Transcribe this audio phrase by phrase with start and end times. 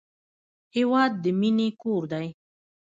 [0.75, 2.27] هېواد د مینې کور دی.